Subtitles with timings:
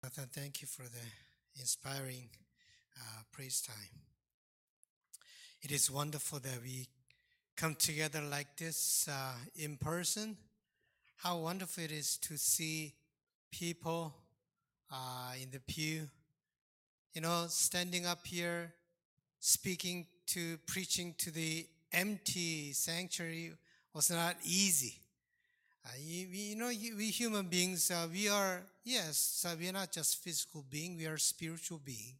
[0.00, 2.28] Thank you for the inspiring
[2.96, 4.00] uh, praise time.
[5.60, 6.86] It is wonderful that we
[7.56, 10.36] come together like this uh, in person.
[11.16, 12.94] How wonderful it is to see
[13.50, 14.14] people
[14.90, 16.08] uh, in the pew,
[17.12, 18.72] you know, standing up here,
[19.40, 23.52] speaking to, preaching to the empty sanctuary
[23.92, 25.00] was not easy.
[25.84, 29.92] Uh, you, you, know, we human beings, uh, we are, yes, so we are not
[29.92, 32.14] just physical being, we are spiritual being.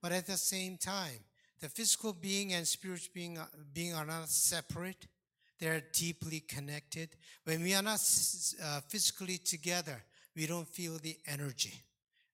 [0.00, 1.24] But at the same time,
[1.60, 5.06] the physical being and spiritual being, uh, being are not separate.
[5.60, 7.10] They are deeply connected.
[7.44, 8.00] When we are not
[8.62, 10.02] uh, physically together,
[10.34, 11.74] we don't feel the energy.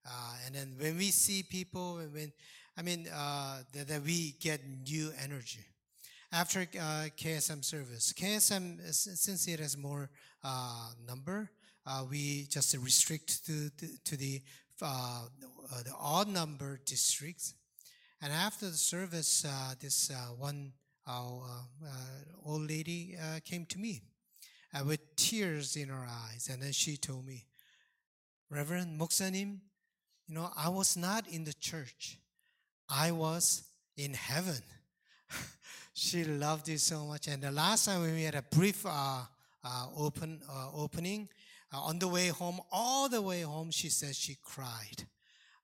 [0.06, 2.32] Uh, and then when we see people, when,
[2.76, 5.66] I mean, that, that we get new energy
[6.32, 8.12] after uh, KSM service.
[8.12, 10.10] KSM, since it has more
[10.44, 11.57] uh, number, uh,
[12.10, 13.70] we just restrict to,
[14.04, 14.42] to the,
[14.82, 15.22] uh,
[15.84, 17.54] the odd number districts.
[18.20, 20.72] And after the service, uh, this uh, one
[22.44, 24.02] old lady came to me
[24.84, 26.48] with tears in her eyes.
[26.52, 27.46] And then she told me,
[28.50, 29.58] Reverend Moksanim,
[30.26, 32.18] you know, I was not in the church.
[32.88, 33.62] I was
[33.96, 34.62] in heaven.
[35.94, 37.28] she loved it so much.
[37.28, 39.22] And the last time we had a brief uh,
[39.64, 41.28] uh, open uh, opening,
[41.72, 45.06] uh, on the way home, all the way home, she said she cried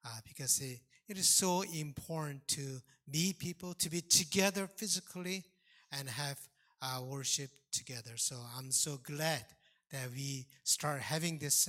[0.05, 5.45] uh, because it, it is so important to meet people, to be together physically,
[5.93, 6.39] and have
[6.83, 8.17] uh, worship together.
[8.17, 9.45] So I'm so glad
[9.93, 11.69] that we start having this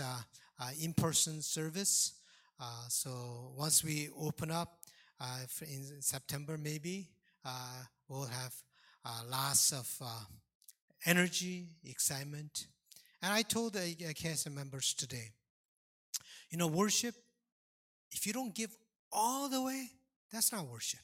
[0.81, 2.13] in-person service.
[2.89, 4.79] so once we open up
[5.61, 7.09] in September, maybe
[7.45, 8.53] uh, will have
[9.05, 10.23] uh, lots of uh,
[11.05, 12.67] energy, excitement.
[13.21, 15.31] And I told the KSM members today,
[16.49, 17.15] you know, worship,
[18.11, 18.75] if you don't give
[19.11, 19.89] all the way,
[20.31, 20.99] that's not worship.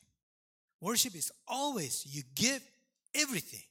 [0.79, 2.61] Worship is always you give
[3.15, 3.63] everything,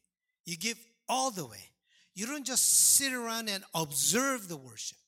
[0.44, 0.78] you give
[1.09, 1.70] all the way.
[2.14, 4.98] You don't just sit around and observe the worship.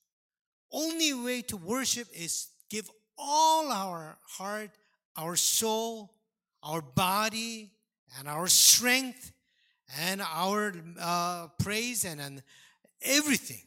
[0.71, 4.71] Only way to worship is give all our heart,
[5.17, 6.15] our soul,
[6.63, 7.71] our body,
[8.19, 9.33] and our strength
[10.01, 12.43] and our uh, praise and, and
[13.05, 13.63] everything,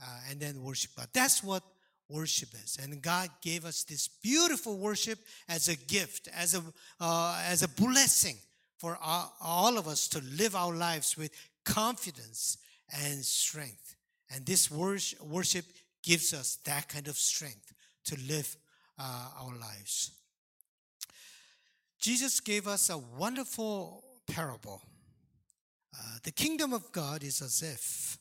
[0.00, 1.08] uh, and then worship God.
[1.12, 1.62] That's what
[2.08, 2.78] worship is.
[2.80, 6.62] And God gave us this beautiful worship as a gift, as a,
[7.00, 8.36] uh, as a blessing
[8.78, 11.30] for all, of us to live our lives with
[11.64, 12.58] confidence
[13.02, 13.96] and strength.
[14.34, 15.64] And this worship
[16.02, 17.72] gives us that kind of strength
[18.04, 18.56] to live
[18.98, 20.12] uh, our lives.
[21.98, 24.82] Jesus gave us a wonderful parable.
[25.94, 28.18] Uh, the kingdom of God is as if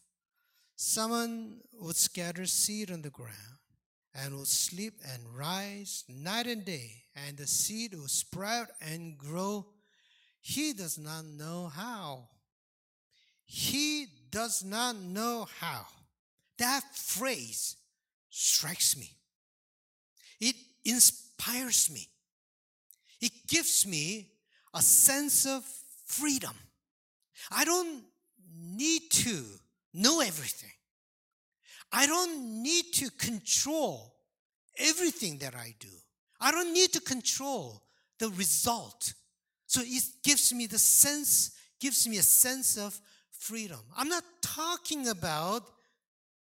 [0.75, 3.59] someone would scatter seed on the ground
[4.13, 9.66] and would sleep and rise night and day, and the seed will sprout and grow.
[10.41, 12.30] He does not know how.
[13.46, 15.86] He does not know how.
[16.58, 17.75] That phrase
[18.30, 19.12] strikes me.
[20.40, 22.07] It inspires me.
[23.22, 24.28] It gives me
[24.74, 25.66] a sense of
[26.06, 26.56] freedom.
[27.52, 28.03] I don't
[28.53, 29.44] need to
[29.95, 30.72] know everything.
[31.91, 34.13] I don't need to control
[34.78, 35.89] everything that I do.
[36.39, 37.83] I don't need to control
[38.19, 39.13] the result.
[39.67, 43.00] So it gives me the sense, gives me a sense of
[43.31, 43.79] freedom.
[43.97, 45.63] I'm not talking about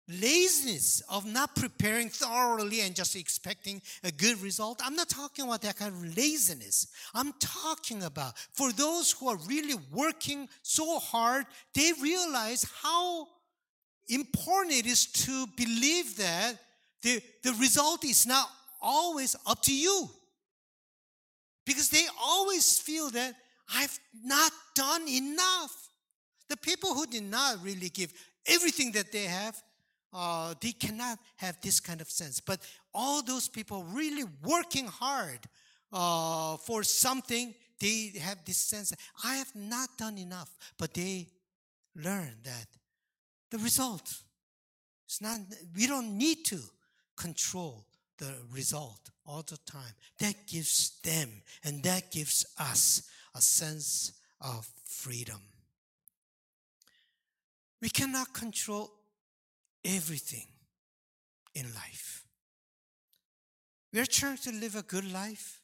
[0.08, 4.80] laziness of not preparing thoroughly and just expecting a good result.
[4.84, 6.88] I'm not talking about that kind of laziness.
[7.14, 13.28] I'm talking about for those who are really working so hard, they realize how
[14.08, 16.54] important it is to believe that
[17.02, 18.48] the, the result is not
[18.80, 20.08] always up to you.
[21.66, 23.34] Because they always feel that
[23.74, 25.88] I've not done enough.
[26.48, 28.12] The people who did not really give
[28.46, 29.62] everything that they have,
[30.12, 32.40] uh, they cannot have this kind of sense.
[32.40, 32.60] But
[32.92, 35.40] all those people really working hard
[35.92, 38.92] uh, for something, they have this sense
[39.24, 40.50] I have not done enough.
[40.78, 41.28] But they
[41.96, 42.66] learn that
[43.54, 44.12] the result
[45.08, 45.38] is not,
[45.76, 46.58] we don't need to
[47.16, 47.86] control
[48.18, 49.92] the result all the time.
[50.18, 51.28] That gives them
[51.62, 54.10] and that gives us a sense
[54.40, 55.40] of freedom.
[57.80, 58.90] We cannot control
[59.84, 60.48] everything
[61.54, 62.24] in life.
[63.92, 65.60] We're trying to live a good life,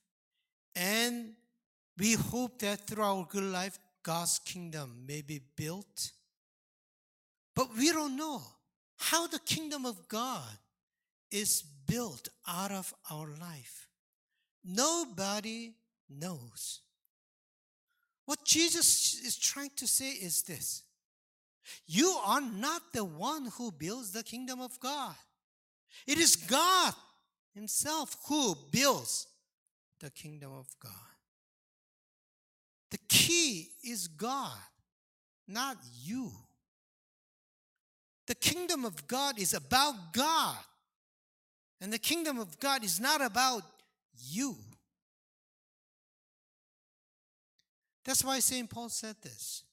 [0.77, 1.33] and
[1.99, 6.13] we hope that through our good life, God's kingdom may be built.
[7.55, 8.43] But we don't know
[8.97, 10.49] how the kingdom of God
[11.31, 13.89] is built out of our life?
[14.65, 15.73] Nobody
[16.09, 16.81] knows.
[18.27, 20.83] What Jesus is trying to say is this
[21.87, 25.17] You are not the one who builds the kingdom of God,
[26.07, 26.95] it is God
[27.55, 29.27] Himself who builds
[29.99, 30.93] the kingdom of God.
[32.91, 34.59] The key is God,
[35.47, 36.31] not you.
[38.31, 40.57] The kingdom of God is about God.
[41.81, 43.65] And the kingdom of God is not about
[44.25, 44.55] you.
[48.05, 48.71] That's why St.
[48.71, 49.65] Paul said this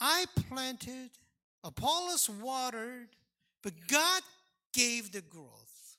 [0.00, 1.10] I planted,
[1.62, 3.06] Apollos watered,
[3.62, 4.22] but God
[4.74, 5.96] gave the growth.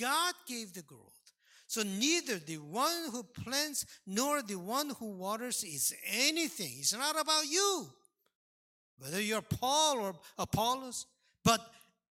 [0.00, 1.34] God gave the growth.
[1.66, 6.76] So neither the one who plants nor the one who waters is anything.
[6.78, 7.88] It's not about you.
[8.98, 11.04] Whether you're Paul or Apollos,
[11.44, 11.60] but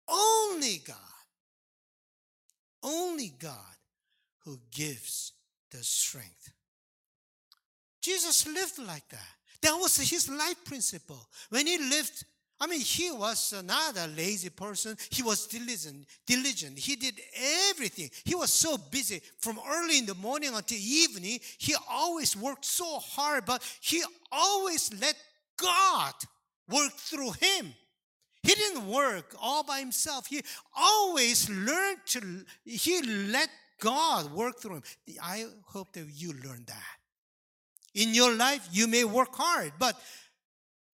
[0.08, 0.98] only God.
[2.82, 3.56] Only God
[4.44, 5.32] who gives
[5.72, 6.52] the strength.
[8.02, 9.30] Jesus lived like that.
[9.62, 11.26] That was his life principle.
[11.50, 12.26] When he lived,
[12.60, 14.98] I mean, he was not a lazy person.
[15.10, 16.78] He was diligent, diligent.
[16.78, 17.20] He did
[17.70, 18.10] everything.
[18.26, 21.40] He was so busy from early in the morning until evening.
[21.58, 25.16] He always worked so hard, but he always let
[25.58, 26.14] God
[26.70, 27.74] work through him.
[28.44, 30.28] He didn't work all by himself.
[30.28, 30.42] He
[30.76, 33.50] always learned to, he let
[33.80, 34.84] God work through him.
[35.22, 36.98] I hope that you learn that.
[37.94, 39.96] In your life, you may work hard, but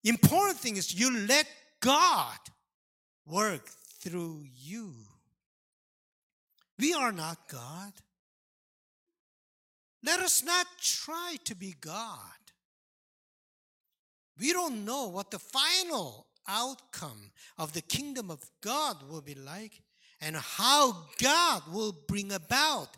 [0.04, 1.48] important thing is you let
[1.80, 2.38] God
[3.26, 3.68] work
[4.00, 4.94] through you.
[6.78, 7.94] We are not God.
[10.04, 12.20] Let us not try to be God.
[14.40, 19.82] We don't know what the final outcome of the kingdom of God will be like
[20.20, 22.90] and how God will bring about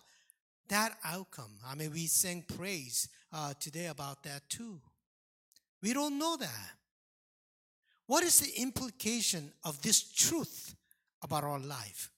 [0.69, 1.51] that outcome.
[1.67, 4.79] I mean, we sang praise uh, today about that too.
[5.83, 6.71] We don't know that.
[8.07, 10.75] What is the implication of this truth
[11.21, 12.09] about our life?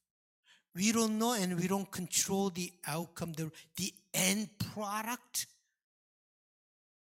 [0.75, 5.45] We don't know and we don't control the outcome, the, the end product.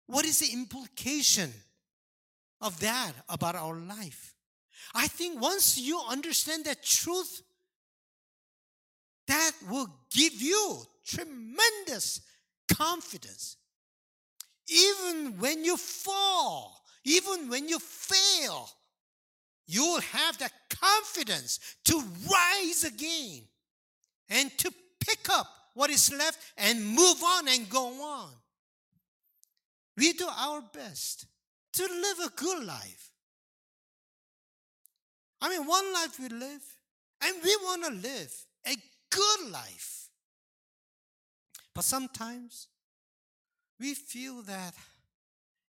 [0.08, 1.54] What is the implication
[2.62, 4.34] of that about our life?
[4.94, 7.42] I think once you understand that truth,
[9.28, 12.22] that will give you tremendous
[12.74, 13.58] confidence.
[14.68, 18.70] Even when you fall, even when you fail,
[19.68, 22.02] you will have that confidence to
[22.32, 23.44] rise again
[24.30, 24.72] and to
[25.06, 28.30] pick up what is left and move on and go on.
[29.96, 31.26] We do our best
[31.80, 33.12] to live a good life.
[35.42, 36.62] I mean, one life we live,
[37.22, 38.34] and we want to live
[38.68, 38.76] a
[39.10, 40.10] good life.
[41.74, 42.68] But sometimes
[43.80, 44.74] we feel that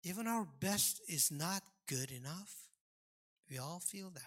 [0.02, 2.54] even our best is not good enough.
[3.50, 4.22] We all feel that.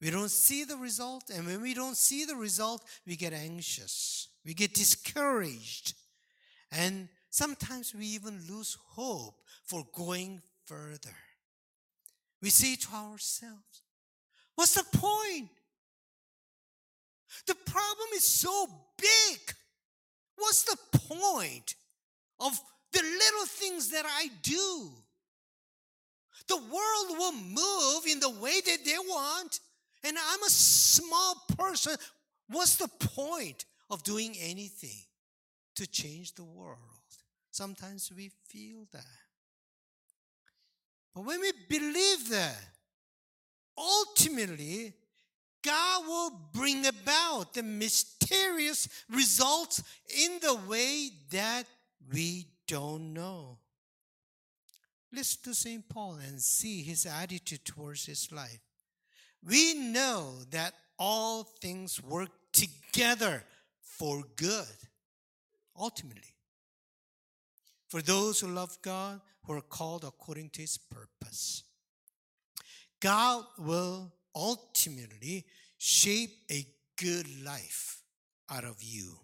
[0.00, 4.28] We don't see the result, and when we don't see the result, we get anxious,
[4.44, 5.94] we get discouraged,
[6.72, 11.16] and sometimes we even lose hope for going further.
[12.42, 13.82] We say to ourselves,
[14.54, 15.48] What's the point?
[17.46, 18.66] The problem is so
[18.96, 19.54] big.
[20.36, 21.74] What's the point
[22.40, 22.58] of
[22.92, 24.90] the little things that I do?
[26.48, 29.60] The world will move in the way that they want,
[30.02, 31.96] and I'm a small person.
[32.48, 35.04] What's the point of doing anything
[35.76, 36.78] to change the world?
[37.58, 39.18] Sometimes we feel that.
[41.12, 42.54] But when we believe that,
[43.76, 44.94] ultimately,
[45.64, 49.82] God will bring about the mysterious results
[50.24, 51.64] in the way that
[52.12, 53.58] we don't know.
[55.12, 55.88] Listen to St.
[55.88, 58.60] Paul and see his attitude towards his life.
[59.44, 63.42] We know that all things work together
[63.80, 64.78] for good,
[65.76, 66.37] ultimately.
[67.88, 71.64] For those who love God, who are called according to his purpose.
[73.00, 75.46] God will ultimately
[75.78, 76.66] shape a
[76.96, 78.02] good life
[78.50, 79.18] out of you.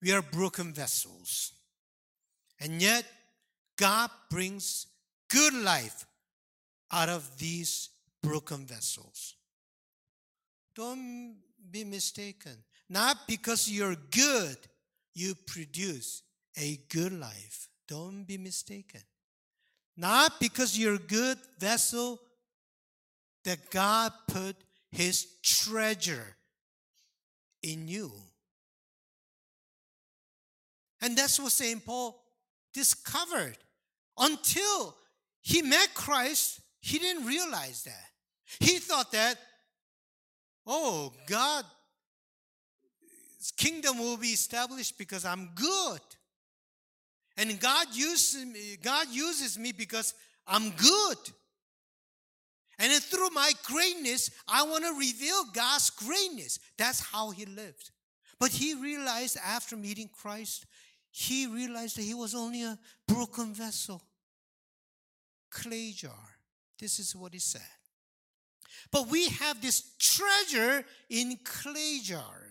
[0.00, 1.52] We are broken vessels.
[2.58, 3.04] And yet,
[3.76, 4.86] God brings
[5.28, 6.06] good life
[6.90, 7.90] out of these
[8.22, 9.34] broken vessels.
[10.74, 11.36] Don't
[11.70, 12.56] be mistaken.
[12.88, 14.56] Not because you're good,
[15.14, 16.22] you produce
[16.56, 17.68] a good life.
[17.88, 19.02] Don't be mistaken.
[19.96, 22.20] Not because you're a good vessel,
[23.44, 24.56] that God put
[24.90, 26.36] his treasure
[27.62, 28.12] in you.
[31.00, 31.84] And that's what St.
[31.84, 32.22] Paul
[32.72, 33.58] discovered.
[34.16, 34.94] Until
[35.40, 38.10] he met Christ, he didn't realize that.
[38.60, 39.36] He thought that,
[40.66, 41.66] oh, God's
[43.56, 46.00] kingdom will be established because I'm good.
[47.36, 50.14] And God uses me, God uses me because
[50.46, 51.18] I'm good.
[52.78, 56.58] And through my greatness, I want to reveal God's greatness.
[56.76, 57.90] That's how he lived.
[58.40, 60.66] But he realized after meeting Christ,
[61.10, 64.02] he realized that he was only a broken vessel,
[65.50, 66.10] clay jar.
[66.78, 67.60] This is what he said.
[68.90, 72.41] But we have this treasure in clay jars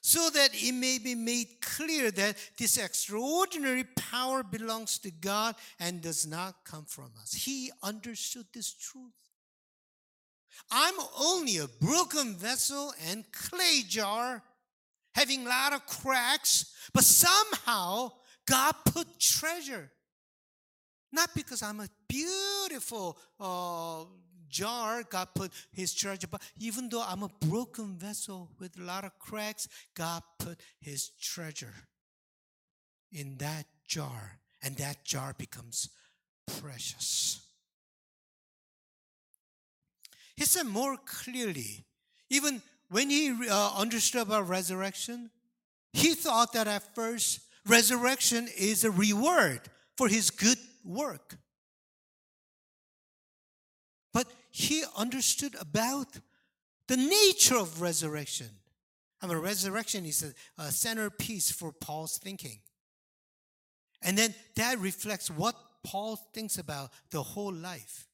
[0.00, 6.00] so that it may be made clear that this extraordinary power belongs to God and
[6.00, 7.32] does not come from us.
[7.32, 9.12] He understood this truth.
[10.70, 14.42] I'm only a broken vessel and clay jar
[15.14, 18.12] having a lot of cracks, but somehow
[18.46, 19.90] God put treasure.
[21.12, 24.04] Not because I'm a beautiful uh,
[24.48, 29.04] jar, God put His treasure, but even though I'm a broken vessel with a lot
[29.04, 31.74] of cracks, God put His treasure
[33.12, 35.88] in that jar, and that jar becomes
[36.60, 37.40] precious.
[40.36, 41.84] He said more clearly,
[42.30, 45.30] even when he uh, understood about resurrection,
[45.92, 49.60] he thought that at first resurrection is a reward
[49.96, 51.36] for his good work.
[54.58, 56.08] He understood about
[56.88, 58.48] the nature of resurrection.
[59.22, 62.58] I mean, resurrection is a, a centerpiece for Paul's thinking.
[64.02, 68.08] And then that reflects what Paul thinks about the whole life.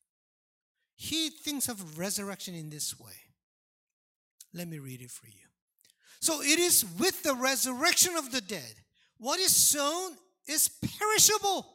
[0.97, 3.17] He thinks of resurrection in this way.
[4.53, 5.47] Let me read it for you.
[6.21, 8.75] So it is with the resurrection of the dead.
[9.17, 10.13] What is sown
[10.47, 11.67] is perishable.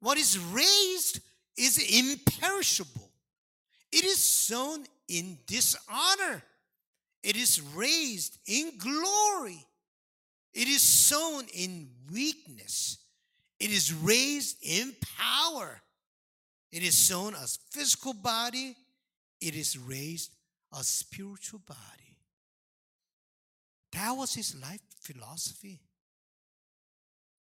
[0.00, 1.20] What is raised
[1.56, 3.09] is imperishable.
[3.92, 6.42] It is sown in dishonor.
[7.22, 9.64] It is raised in glory.
[10.54, 12.98] It is sown in weakness.
[13.58, 15.82] It is raised in power.
[16.72, 18.76] It is sown as physical body.
[19.40, 20.32] It is raised
[20.72, 22.16] a spiritual body.
[23.92, 25.80] That was his life philosophy.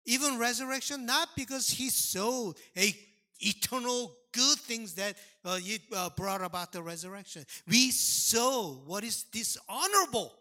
[0.05, 2.95] Even resurrection, not because he saw a
[3.39, 7.45] eternal good things that uh, he uh, brought about the resurrection.
[7.67, 10.33] We saw what is dishonorable,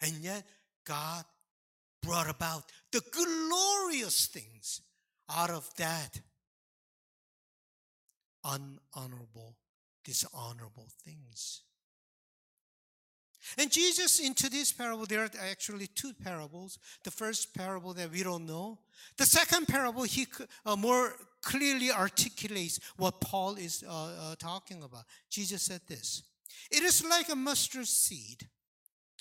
[0.00, 0.44] and yet
[0.84, 1.24] God
[2.02, 4.80] brought about the glorious things
[5.30, 6.20] out of that
[8.44, 9.54] unhonorable,
[10.04, 11.62] dishonorable things.
[13.56, 16.78] And Jesus, into this parable, there are actually two parables.
[17.02, 18.78] The first parable that we don't know.
[19.16, 20.26] The second parable, he
[20.66, 25.04] uh, more clearly articulates what Paul is uh, uh, talking about.
[25.30, 26.22] Jesus said this
[26.70, 28.48] It is like a mustard seed,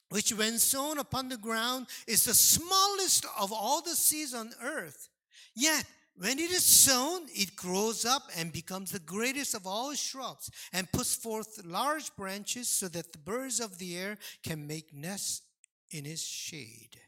[0.10, 5.10] which, when sown upon the ground, is the smallest of all the seeds on earth.
[5.56, 5.86] Yet,
[6.20, 10.92] when it is sown, it grows up and becomes the greatest of all shrubs and
[10.92, 15.44] puts forth large branches so that the birds of the air can make nests
[15.92, 17.00] in its shade.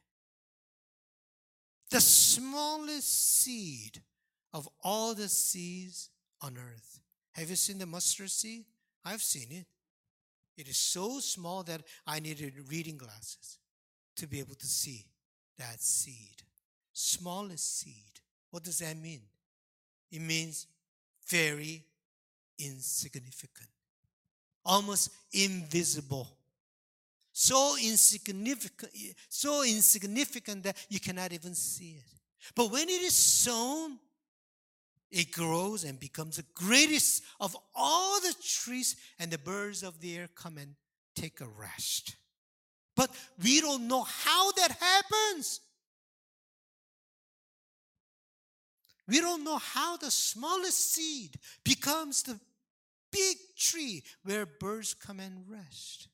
[1.89, 4.01] The smallest seed
[4.53, 6.09] of all the seeds
[6.41, 6.99] on earth.
[7.33, 8.65] Have you seen the mustard seed?
[9.05, 9.65] I've seen it.
[10.57, 13.59] It is so small that I needed reading glasses
[14.17, 15.05] to be able to see
[15.57, 16.43] that seed.
[16.91, 18.19] Smallest seed.
[18.51, 19.21] What does that mean?
[20.11, 20.67] It means
[21.29, 21.85] very
[22.57, 23.69] insignificant,
[24.65, 26.27] almost invisible.
[27.31, 28.91] So insignificant,
[29.29, 32.19] so insignificant that you cannot even see it.
[32.55, 33.97] But when it is sown,
[35.11, 40.17] it grows and becomes the greatest of all the trees, and the birds of the
[40.17, 40.75] air come and
[41.15, 42.15] take a rest.
[42.95, 43.09] But
[43.41, 45.61] we don't know how that happens.
[49.07, 52.39] We don't know how the smallest seed becomes the
[53.11, 56.07] big tree where birds come and rest.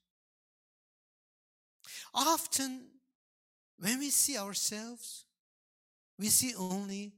[2.13, 2.81] Often,
[3.77, 5.25] when we see ourselves,
[6.17, 7.11] we see only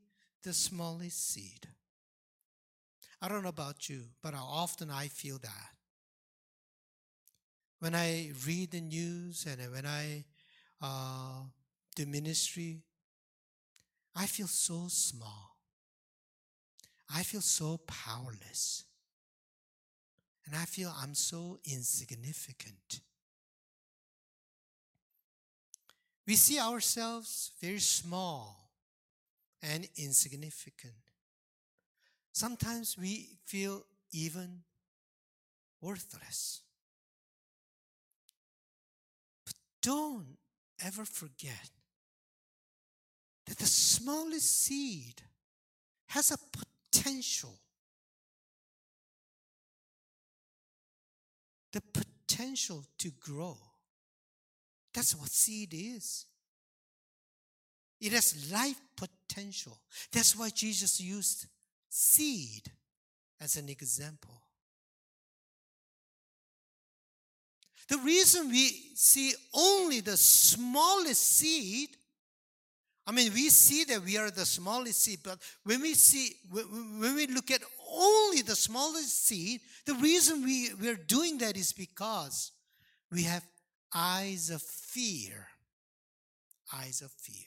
[0.43, 1.67] the smallest seed.
[3.21, 5.69] I don't know about you, but often I feel that.
[7.79, 10.25] When I read the news and when I
[10.81, 11.41] uh,
[11.95, 12.83] do ministry,
[14.15, 15.57] I feel so small.
[17.13, 18.83] I feel so powerless.
[20.45, 23.01] And I feel I'm so insignificant.
[26.27, 28.66] we see ourselves very small
[29.61, 30.93] and insignificant.
[32.33, 34.61] Sometimes we feel even
[35.81, 36.61] worthless.
[39.45, 40.37] But don't
[40.85, 41.69] ever forget
[43.47, 45.21] that the smallest seed
[46.07, 47.55] has a potential.
[51.73, 53.57] The potential to grow.
[54.93, 56.25] That's what seed is.
[57.99, 59.16] It has life potential.
[60.11, 61.47] That's why Jesus used
[61.89, 62.71] seed
[63.39, 64.41] as an example.
[67.89, 71.89] The reason we see only the smallest seed,
[73.05, 77.15] I mean, we see that we are the smallest seed, but when we see, when
[77.15, 82.51] we look at only the smallest seed, the reason we, we're doing that is because
[83.09, 83.45] we have
[83.95, 85.47] eyes of fear.
[86.73, 87.46] Eyes of fear.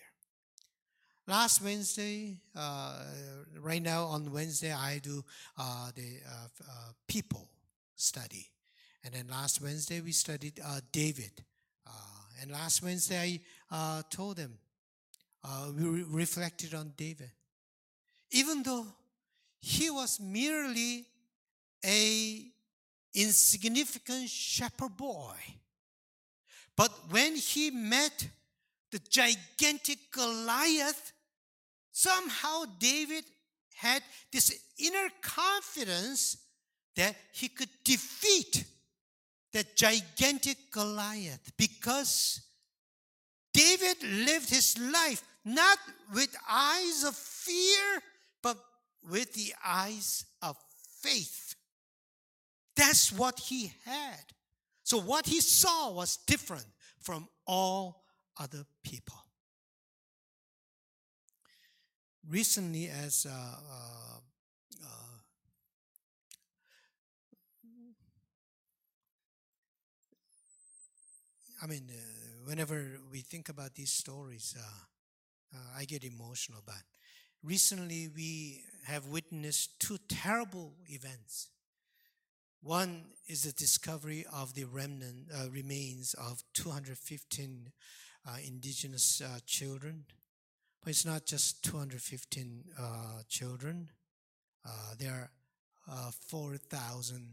[1.31, 3.05] Last Wednesday, uh,
[3.61, 5.25] right now on Wednesday, I do
[5.57, 6.73] uh, the uh, uh
[7.07, 7.47] people
[7.95, 8.51] study.
[9.05, 11.31] And then last Wednesday, we studied uh, David.
[11.87, 11.91] Uh,
[12.43, 14.59] and last Wednesday, I told them,
[15.79, 17.31] we re- reflected on David.
[18.33, 18.89] Even though
[19.61, 21.07] he was merely
[21.87, 22.43] a
[23.15, 25.37] insignificant shepherd boy,
[26.75, 28.27] but when he met
[28.91, 31.13] the gigantic Goliath,
[32.01, 33.25] somehow David
[33.75, 34.03] had
[34.33, 36.37] this inner confidence
[36.97, 38.65] that he could defeat
[39.53, 42.41] that gigantic Goliath because
[43.53, 45.79] David lived his life not
[46.15, 48.03] with eyes of fear,
[48.43, 48.57] but
[49.11, 50.57] with the eyes of
[51.03, 51.55] faith.
[52.77, 54.25] That's what he had.
[54.85, 56.67] So, what he saw was different
[57.01, 58.05] from all
[58.39, 59.20] other people.
[62.31, 64.19] Recently, as uh, uh,
[64.85, 65.17] uh,
[71.63, 76.63] I mean, uh, whenever we think about these stories, uh, I get emotional.
[76.65, 76.83] But
[77.43, 81.49] recently, we have witnessed two terrible events.
[82.63, 87.73] One is the discovery of the remnant uh, remains of 215
[88.27, 90.05] uh, indigenous uh, children.
[90.83, 93.91] But it's not just 215 uh, children.
[94.67, 95.31] Uh, there are
[96.09, 97.29] uh, 4,000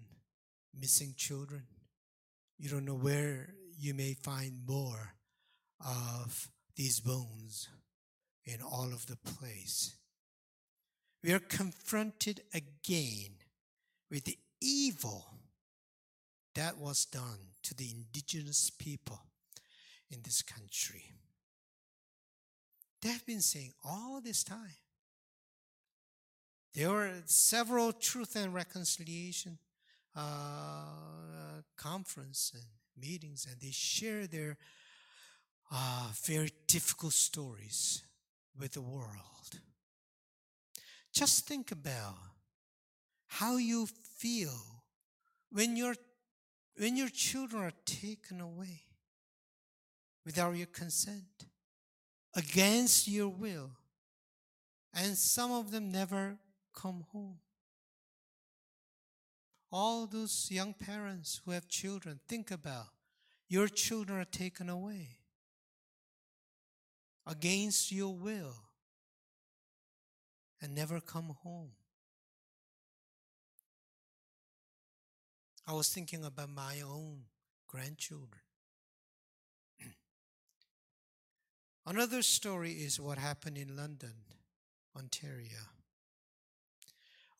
[0.79, 1.63] missing children.
[2.57, 5.13] You don't know where you may find more
[5.79, 7.69] of these bones
[8.45, 9.95] in all of the place.
[11.23, 13.35] We are confronted again
[14.09, 15.25] with the evil
[16.55, 19.21] that was done to the indigenous people
[20.09, 21.11] in this country.
[23.01, 24.77] They have been saying all this time.
[26.73, 29.57] There were several truth and reconciliation
[30.15, 32.63] uh, conference and
[32.99, 34.57] meetings, and they share their
[35.71, 38.03] uh, very difficult stories
[38.59, 39.59] with the world.
[41.13, 42.15] Just think about
[43.27, 44.83] how you feel
[45.51, 45.95] when your
[46.77, 48.81] when your children are taken away
[50.25, 51.46] without your consent,
[52.35, 53.71] against your will,
[54.93, 56.37] and some of them never
[56.73, 57.39] come home.
[59.71, 62.87] All those young parents who have children, think about
[63.49, 65.09] your children are taken away
[67.25, 68.55] against your will
[70.61, 71.71] and never come home.
[75.67, 77.23] I was thinking about my own
[77.67, 78.41] grandchildren.
[81.87, 84.11] Another story is what happened in London,
[84.93, 85.71] Ontario.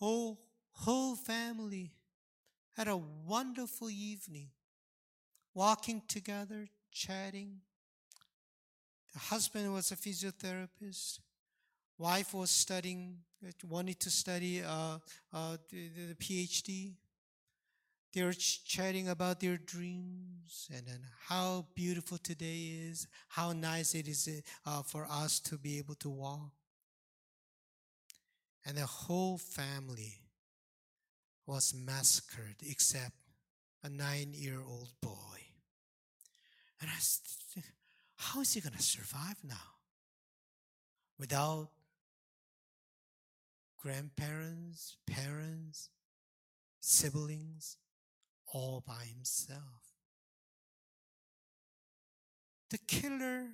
[0.01, 0.37] Oh,
[0.71, 1.91] whole family
[2.77, 4.47] had a wonderful evening,
[5.53, 7.57] walking together, chatting.
[9.11, 11.19] The husband was a physiotherapist.
[11.97, 13.17] Wife was studying,
[13.67, 14.99] wanted to study uh,
[15.33, 16.93] uh, the, the PhD.
[18.13, 24.07] They were chatting about their dreams and then how beautiful today is, how nice it
[24.07, 26.51] is uh, for us to be able to walk.
[28.65, 30.21] And the whole family
[31.45, 33.13] was massacred except
[33.83, 35.39] a nine year old boy.
[36.81, 37.63] And I said,
[38.15, 39.55] how is he going to survive now?
[41.19, 41.69] Without
[43.77, 45.89] grandparents, parents,
[46.79, 47.77] siblings,
[48.53, 49.93] all by himself.
[52.69, 53.47] The killer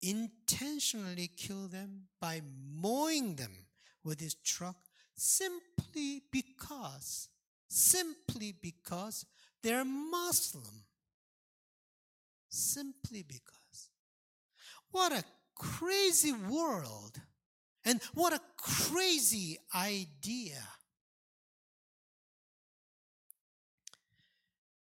[0.00, 2.42] intentionally killed them by
[2.80, 3.66] mowing them
[4.04, 4.76] with his truck
[5.16, 7.28] simply because,
[7.68, 9.26] simply because
[9.62, 10.84] they're Muslim.
[12.48, 13.90] Simply because.
[14.90, 17.20] What a crazy world!
[17.84, 20.62] And what a crazy idea!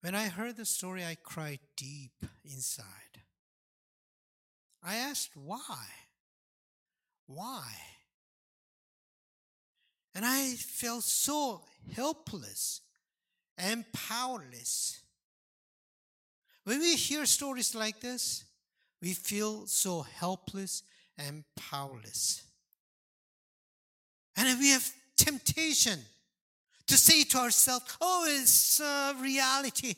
[0.03, 3.23] When I heard the story, I cried deep inside.
[4.83, 5.87] I asked why?
[7.27, 7.65] Why?
[10.13, 11.63] And I felt so
[11.95, 12.81] helpless
[13.57, 15.01] and powerless.
[16.65, 18.45] When we hear stories like this,
[19.01, 20.83] we feel so helpless
[21.17, 22.43] and powerless.
[24.37, 26.01] And we have temptation
[26.93, 29.95] to say to ourselves, oh, it's a reality.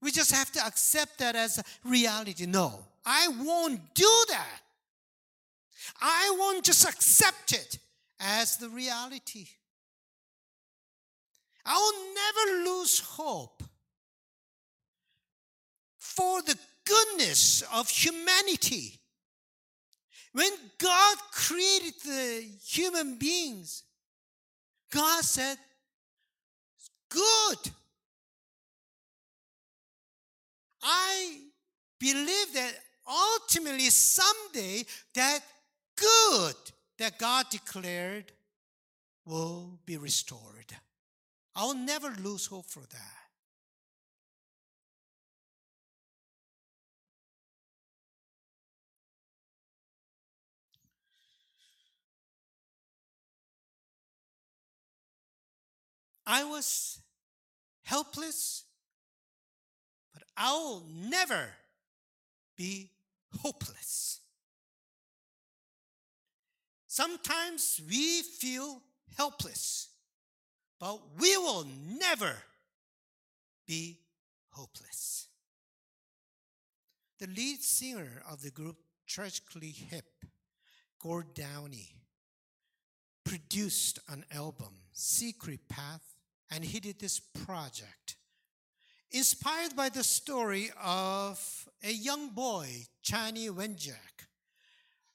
[0.00, 2.46] We just have to accept that as a reality.
[2.46, 4.60] No, I won't do that.
[6.00, 7.78] I won't just accept it
[8.18, 9.46] as the reality.
[11.66, 13.62] I will never lose hope
[15.98, 18.98] for the goodness of humanity.
[20.32, 23.82] When God created the human beings,
[24.90, 25.56] God said,
[27.10, 27.72] Good.
[30.82, 31.38] I
[31.98, 32.72] believe that
[33.08, 35.40] ultimately someday that
[35.96, 36.54] good
[36.98, 38.32] that God declared
[39.24, 40.74] will be restored.
[41.56, 43.17] I'll never lose hope for that.
[56.30, 57.00] I was
[57.84, 58.64] helpless,
[60.12, 61.48] but I will never
[62.54, 62.90] be
[63.40, 64.20] hopeless.
[66.86, 68.82] Sometimes we feel
[69.16, 69.88] helpless,
[70.78, 71.66] but we will
[71.98, 72.34] never
[73.66, 74.00] be
[74.50, 75.28] hopeless.
[77.20, 80.26] The lead singer of the group Tragically Hip,
[81.00, 81.94] Gord Downie,
[83.24, 86.17] produced an album, Secret Path,
[86.50, 88.16] and he did this project.
[89.10, 92.68] Inspired by the story of a young boy,
[93.02, 94.26] Chanie Wenjack.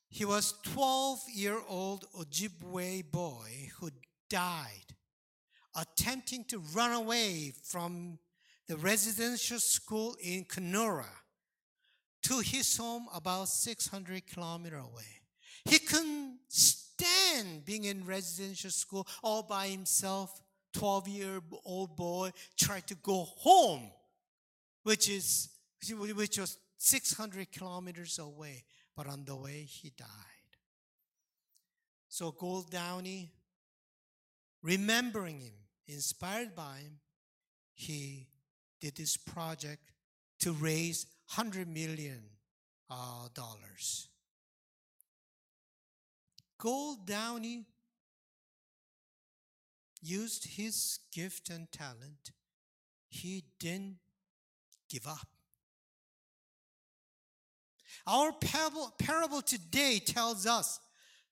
[0.10, 3.89] He was 12 year old Ojibwe boy who
[4.30, 4.96] died
[5.76, 8.19] attempting to run away from
[8.67, 11.10] the residential school in Kenora
[12.24, 15.22] to his home about 600 kilometers away.
[15.65, 20.41] He couldn't stand being in residential school all by himself
[20.73, 23.89] 12 year old boy tried to go home,
[24.83, 25.49] which is
[26.15, 28.63] which was 600 kilometers away.
[28.95, 30.07] But on the way, he died.
[32.09, 33.31] So Gord Downie,
[34.62, 35.53] remembering him,
[35.88, 36.99] inspired by him,
[37.73, 38.27] he
[38.79, 39.81] did this project
[40.41, 41.05] to raise
[41.36, 42.21] 100 million
[42.89, 44.09] uh, dollars.
[46.59, 47.65] Gord Downie
[50.04, 52.32] used his gift and talent,
[53.10, 53.98] he didn't
[54.89, 55.28] give up.
[58.06, 60.80] Our parable, parable today tells us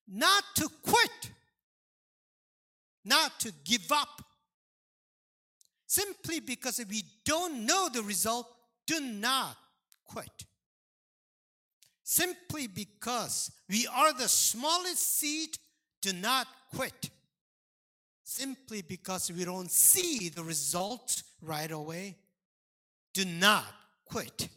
[0.08, 1.32] not to quit,
[3.04, 4.24] not to give up.
[5.88, 8.48] Simply because if we don't know the result,
[8.88, 9.58] do not
[10.06, 10.46] quit.
[12.04, 15.58] Simply because we are the smallest seed,
[16.02, 17.10] do not quit
[18.32, 22.16] simply because we don't see the result right away,
[23.14, 23.66] do not
[24.06, 24.48] quit.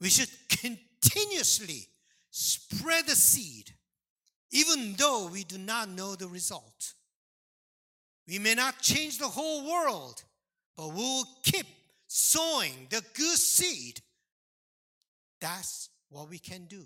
[0.00, 1.88] We should continuously
[2.30, 3.72] spread the seed,
[4.50, 6.92] even though we do not know the result.
[8.28, 10.22] We may not change the whole world,
[10.76, 11.66] but we'll keep
[12.06, 14.00] sowing the good seed.
[15.40, 16.84] That's what we can do.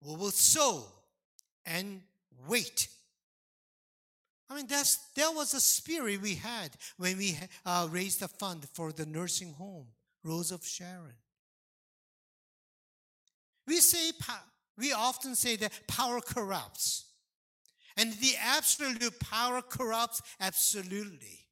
[0.00, 0.84] We will sow
[1.66, 2.02] and
[2.46, 2.88] wait
[4.50, 8.66] I mean, that's, that was a spirit we had when we uh, raised the fund
[8.74, 9.86] for the nursing home,
[10.22, 11.14] Rose of Sharon.
[13.66, 14.12] We say,
[14.76, 17.06] we often say that power corrupts.
[17.96, 21.46] And the absolute power corrupts absolutely.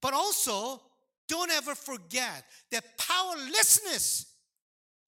[0.00, 0.80] But also,
[1.28, 4.26] don't ever forget that powerlessness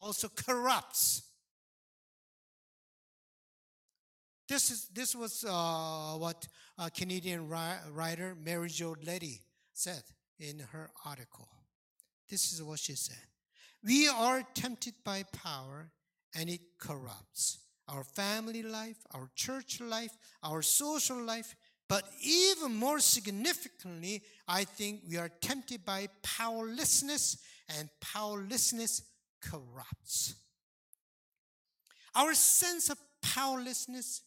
[0.00, 1.22] also corrupts.
[4.50, 10.02] This, is, this was uh, what a Canadian writer Mary Jo Leddy said
[10.40, 11.48] in her article.
[12.28, 13.22] This is what she said
[13.84, 15.92] We are tempted by power
[16.34, 21.54] and it corrupts our family life, our church life, our social life,
[21.88, 27.36] but even more significantly, I think we are tempted by powerlessness,
[27.78, 29.02] and powerlessness
[29.40, 30.34] corrupts.
[32.16, 34.22] Our sense of powerlessness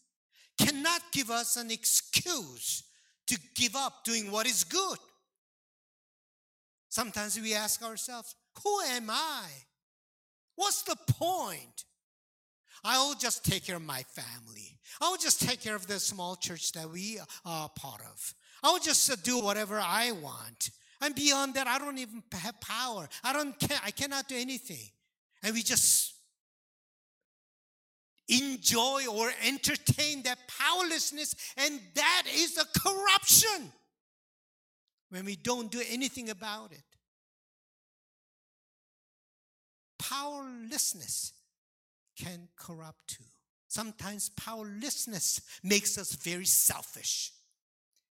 [0.58, 2.84] cannot give us an excuse
[3.28, 4.98] to give up doing what is good.
[6.90, 9.46] Sometimes we ask ourselves, Who am I?
[10.56, 11.86] What's the point?
[12.84, 14.78] I'll just take care of my family.
[15.02, 18.34] I'll just take care of the small church that we are part of.
[18.62, 20.70] I'll just do whatever I want.
[21.02, 23.10] And beyond that, I don't even have power.
[23.24, 23.56] I don't.
[23.84, 24.90] I cannot do anything.
[25.42, 26.13] And we just
[28.28, 33.72] enjoy or entertain that powerlessness, and that is a corruption
[35.10, 36.84] when we don't do anything about it.
[40.00, 41.34] Powerlessness
[42.18, 43.24] can corrupt too.
[43.68, 47.32] Sometimes powerlessness makes us very selfish,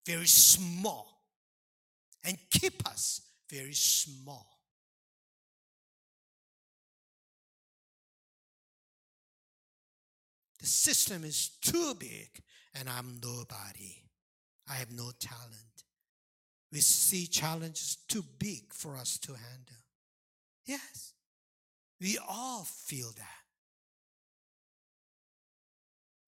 [0.06, 1.22] very small,
[2.24, 4.61] and keep us very small.
[10.62, 12.40] The system is too big,
[12.72, 14.04] and I'm nobody.
[14.70, 15.84] I have no talent.
[16.70, 19.82] We see challenges too big for us to handle.
[20.64, 21.14] Yes,
[22.00, 23.42] we all feel that.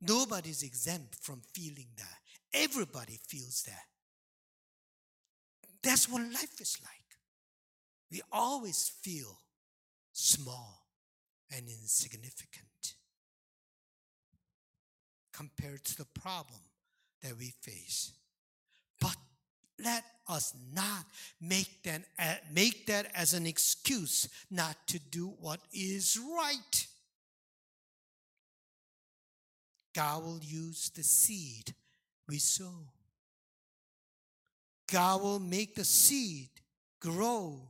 [0.01, 2.19] Nobody's exempt from feeling that.
[2.53, 3.85] Everybody feels that.
[5.81, 6.91] That's what life is like.
[8.11, 9.39] We always feel
[10.13, 10.89] small
[11.57, 12.67] and insignificant
[15.35, 16.61] compared to the problem
[17.23, 18.13] that we face.
[19.01, 19.17] But
[19.83, 21.05] let us not
[21.41, 22.03] make that,
[22.53, 26.87] make that as an excuse not to do what is right.
[29.95, 31.75] God will use the seed
[32.29, 32.87] we sow.
[34.91, 36.49] God will make the seed
[37.01, 37.61] grow.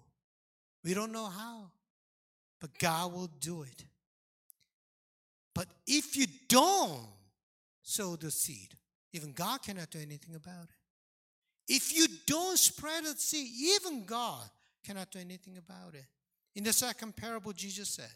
[0.82, 1.70] We don't know how,
[2.60, 3.84] but God will do it.
[5.54, 7.06] But if you don't
[7.84, 8.74] sow the seed,
[9.12, 11.72] even God cannot do anything about it.
[11.72, 14.42] If you don't spread the seed, even God
[14.84, 16.04] cannot do anything about it.
[16.56, 18.10] In the second parable, Jesus said,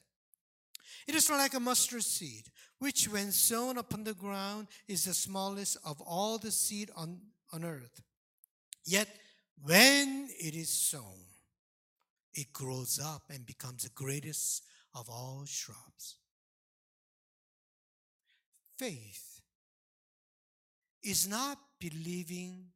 [1.06, 2.44] It is like a mustard seed,
[2.78, 7.20] which when sown upon the ground is the smallest of all the seed on,
[7.52, 8.02] on earth.
[8.84, 9.08] Yet
[9.62, 11.24] when it is sown,
[12.34, 14.62] it grows up and becomes the greatest
[14.94, 16.16] of all shrubs.
[18.78, 19.27] Faith
[21.02, 22.66] is not believing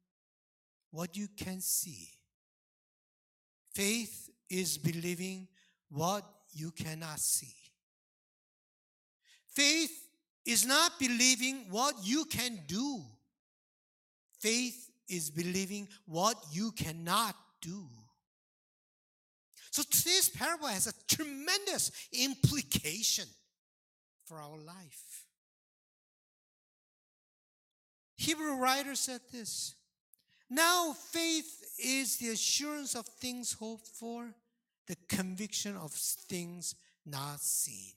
[0.91, 2.09] what you can see.
[3.73, 5.47] Faith is believing
[5.89, 7.55] what you cannot see.
[9.47, 10.07] Faith
[10.45, 13.01] is not believing what you can do.
[14.39, 17.85] Faith is believing what you cannot do.
[19.71, 23.25] So today's parable has a tremendous implication
[24.25, 25.22] for our life.
[28.23, 29.75] Hebrew writer said this
[30.49, 34.33] Now faith is the assurance of things hoped for,
[34.87, 37.91] the conviction of things not seen.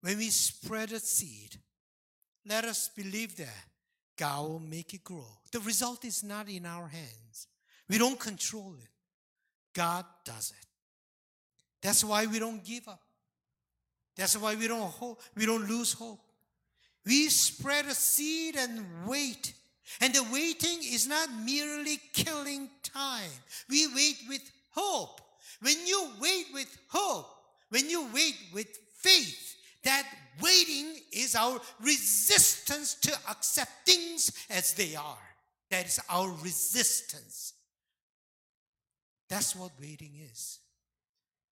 [0.00, 1.56] When we spread a seed,
[2.48, 3.64] let us believe that
[4.16, 5.26] God will make it grow.
[5.50, 7.48] The result is not in our hands.
[7.88, 8.90] We don't control it.
[9.74, 10.66] God does it.
[11.82, 13.02] That's why we don't give up.
[14.14, 16.20] That's why we don't hope, we don't lose hope.
[17.06, 19.54] We spread a seed and wait.
[20.00, 23.30] And the waiting is not merely killing time.
[23.70, 24.42] We wait with
[24.72, 25.20] hope.
[25.62, 27.28] When you wait with hope,
[27.70, 30.02] when you wait with faith, that
[30.42, 35.16] waiting is our resistance to accept things as they are.
[35.70, 37.54] That is our resistance.
[39.28, 40.58] That's what waiting is.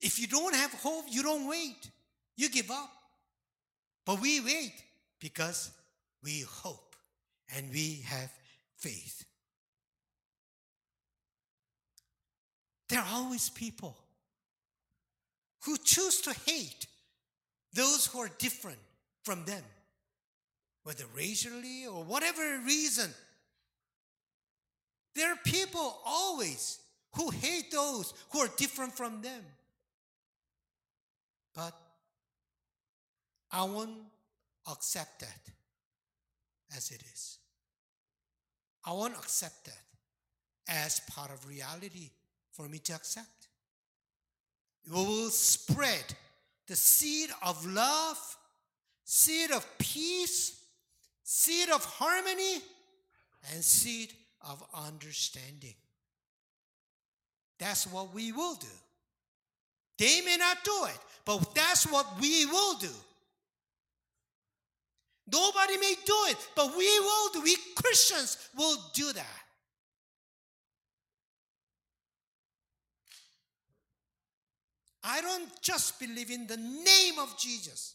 [0.00, 1.90] If you don't have hope, you don't wait.
[2.36, 2.90] You give up.
[4.04, 4.72] But we wait
[5.20, 5.70] because
[6.22, 6.96] we hope
[7.56, 8.30] and we have
[8.76, 9.24] faith.
[12.88, 13.96] There are always people
[15.64, 16.86] who choose to hate
[17.72, 18.78] those who are different
[19.24, 19.62] from them,
[20.82, 23.10] whether racially or whatever reason.
[25.14, 26.78] There are people always
[27.14, 29.42] who hate those who are different from them.
[31.54, 31.72] But
[33.50, 33.92] I won't
[34.70, 35.40] accept that
[36.76, 37.38] as it is.
[38.84, 39.82] I won't accept that
[40.68, 42.10] as part of reality
[42.52, 43.48] for me to accept.
[44.86, 46.04] We will spread
[46.66, 48.18] the seed of love,
[49.04, 50.60] seed of peace,
[51.22, 52.60] seed of harmony,
[53.52, 55.74] and seed of understanding.
[57.58, 58.66] That's what we will do.
[59.96, 62.90] They may not do it, but that's what we will do.
[65.30, 67.42] Nobody may do it, but we will do.
[67.42, 69.44] We Christians will do that.
[75.02, 77.94] I don't just believe in the name of Jesus.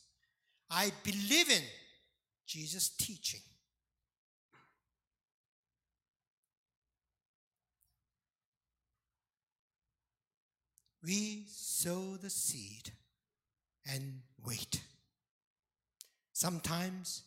[0.69, 1.63] I believe in
[2.45, 3.41] Jesus' teaching.
[11.03, 12.91] We sow the seed
[13.91, 14.81] and wait.
[16.39, 17.23] Sometimes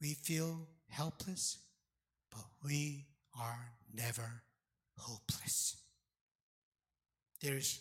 [0.00, 1.58] we feel helpless,
[2.30, 3.04] but we
[3.38, 4.42] are never
[4.96, 5.76] hopeless.
[7.42, 7.80] There's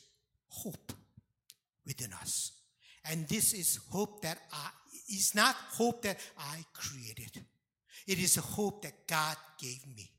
[0.49, 0.91] hope
[1.85, 2.51] within us.
[3.09, 4.71] And this is hope that I,
[5.09, 7.45] is not hope that I created.
[8.05, 10.11] It is a hope that God gave me.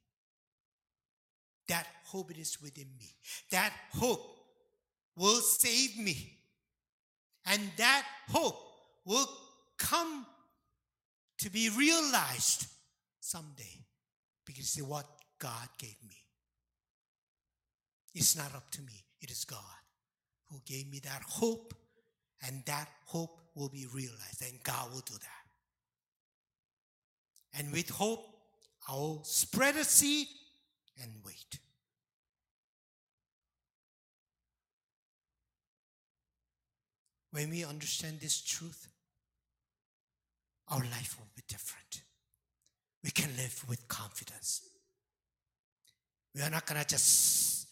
[1.69, 3.11] That hope is within me.
[3.51, 4.35] That hope
[5.15, 6.39] will save me.
[7.45, 8.57] And that hope
[9.05, 9.29] will
[9.79, 10.27] come
[11.39, 12.67] to be realized
[13.21, 13.85] someday
[14.45, 15.07] because it's what
[15.39, 16.17] God gave me.
[18.15, 19.61] It's not up to me, it is God
[20.51, 21.75] who gave me that hope,
[22.47, 25.29] and that hope will be realized, and God will do that.
[27.59, 28.25] And with hope,
[28.89, 30.29] I'll spread a seed
[31.03, 31.59] and wait.
[37.31, 38.89] When we understand this truth,
[40.71, 42.03] our life will be different.
[43.03, 44.63] We can live with confidence.
[46.35, 47.69] We are not gonna just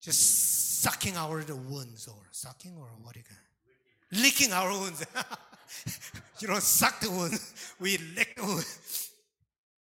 [0.00, 4.22] just sucking our wounds or sucking or what you got?
[4.22, 5.04] Licking our wounds.
[6.40, 7.38] you don't suck the wound.
[7.80, 8.66] We lick the wound.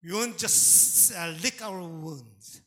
[0.03, 2.61] We won't just uh, lick our wounds.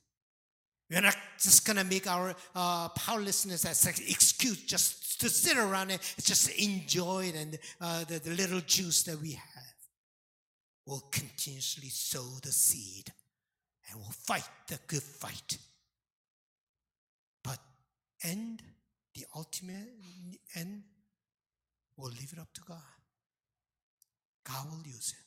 [0.90, 5.92] We're not just gonna make our uh, powerlessness as an excuse just to sit around
[5.92, 9.74] and just enjoy it and uh, the, the little juice that we have.
[10.86, 13.12] We'll continuously sow the seed
[13.90, 15.58] and we'll fight the good fight.
[17.44, 17.60] But
[18.24, 18.62] end,
[19.16, 19.90] the ultimate
[20.56, 20.84] end,
[21.96, 22.78] we'll leave it up to God.
[24.44, 25.26] God will use it.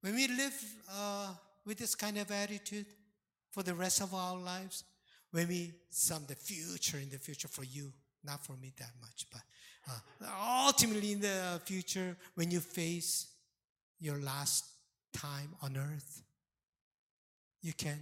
[0.00, 2.86] When we live uh, with this kind of attitude
[3.50, 4.84] for the rest of our lives,
[5.30, 7.92] when we some the future in the future for you,
[8.24, 9.42] not for me that much, but
[9.88, 13.28] uh, ultimately in the future when you face
[14.00, 14.64] your last
[15.12, 16.22] time on earth,
[17.62, 17.98] you can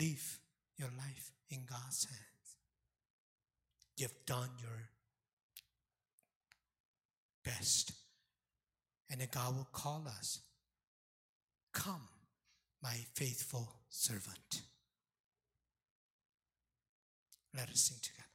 [0.00, 0.38] live
[0.76, 2.56] your life in God's hands.
[3.96, 4.88] You've done your
[7.44, 7.92] best.
[9.10, 10.40] And then God will call us.
[11.72, 12.08] Come,
[12.82, 14.62] my faithful servant.
[17.56, 18.27] Let us sing together.